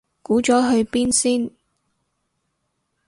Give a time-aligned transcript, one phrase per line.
[0.23, 1.51] 估咗去邊先